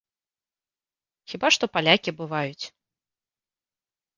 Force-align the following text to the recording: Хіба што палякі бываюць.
Хіба 1.33 1.47
што 1.57 1.65
палякі 1.77 2.11
бываюць. 2.23 2.65